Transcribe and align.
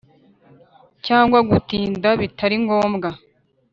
cyangwa 1.05 1.39
gutinda 1.49 2.09
bitari 2.21 2.55
ngombwa 2.63 3.09